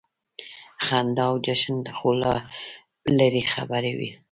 [0.85, 2.33] خندا او جشن خو لا
[3.17, 4.11] لرې خبره وه.